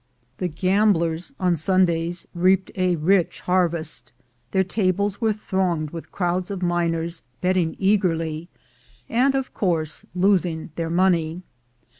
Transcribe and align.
The 0.39 0.47
gamblers 0.47 1.31
on 1.39 1.55
Sundays 1.55 2.25
reaped 2.33 2.71
a 2.75 2.95
rich 2.95 3.41
harvest; 3.41 4.13
their 4.49 4.63
tables 4.63 5.21
were 5.21 5.31
thronged 5.31 5.91
with 5.91 6.11
crowds 6.11 6.49
of 6.49 6.63
miners, 6.63 7.21
betting 7.39 7.75
eagerly, 7.77 8.49
and 9.07 9.35
of 9.35 9.53
course 9.53 10.03
losing 10.15 10.71
their 10.75 10.89
money. 10.89 11.43